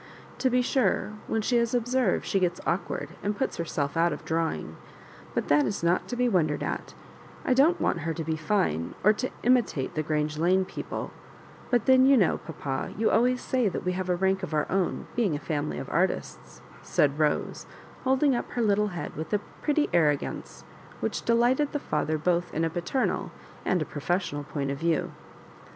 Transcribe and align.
To 0.39 0.49
be 0.49 0.63
sure, 0.63 1.13
when 1.27 1.43
she 1.43 1.57
is 1.57 1.75
observed 1.75 2.25
she 2.25 2.39
gets 2.39 2.59
awkward, 2.65 3.09
and 3.21 3.37
puts 3.37 3.57
herself 3.57 3.95
out 3.95 4.11
of 4.11 4.25
drawing; 4.25 4.77
but 5.35 5.47
that 5.47 5.67
is 5.67 5.83
not 5.83 6.07
to 6.07 6.15
be 6.15 6.27
wondered 6.27 6.63
at, 6.63 6.95
I 7.45 7.53
don 7.53 7.75
t 7.75 7.83
wanif 7.83 7.99
her 7.99 8.13
to 8.15 8.23
be 8.23 8.35
fine, 8.35 8.95
or 9.03 9.13
to 9.13 9.29
imitate 9.43 9.93
the 9.93 10.01
Grange 10.01 10.39
Lane 10.39 10.65
people; 10.65 11.11
but 11.69 11.85
then, 11.85 12.07
you 12.07 12.17
know, 12.17 12.39
papa, 12.39 12.95
you 12.97 13.11
always 13.11 13.41
say 13.41 13.69
that 13.69 13.85
we 13.85 13.91
have 13.91 14.09
a 14.09 14.15
rank 14.15 14.41
of 14.41 14.55
our 14.55 14.65
own, 14.71 15.05
being 15.15 15.35
a 15.35 15.39
family 15.39 15.77
of 15.77 15.87
artists," 15.91 16.63
said 16.81 17.19
Rose, 17.19 17.67
holding 18.03 18.35
up 18.35 18.49
her 18.53 18.61
little 18.63 18.87
head 18.87 19.15
with 19.15 19.31
a 19.35 19.39
pretty 19.61 19.87
arrogance 19.93 20.63
which 20.99 21.21
delighted 21.25 21.73
the 21.73 21.79
father 21.79 22.17
both 22.17 22.51
in 22.55 22.65
a 22.65 22.71
paternal 22.71 23.31
and 23.63 23.83
a 23.83 23.85
pro 23.85 24.01
fessional 24.01 24.47
point 24.47 24.71
of 24.71 24.79
view. 24.79 25.11